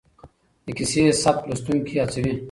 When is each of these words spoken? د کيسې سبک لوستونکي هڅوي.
د 0.65 0.67
کيسې 0.77 1.01
سبک 1.23 1.43
لوستونکي 1.49 1.93
هڅوي. 2.01 2.33